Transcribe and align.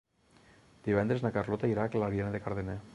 Divendres 0.89 1.23
na 1.27 1.33
Carlota 1.37 1.71
irà 1.75 1.87
a 1.91 1.95
Clariana 1.97 2.37
de 2.39 2.47
Cardener. 2.47 2.83